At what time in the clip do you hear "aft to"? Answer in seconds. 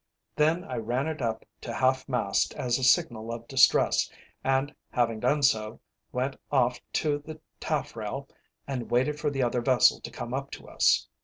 6.51-7.19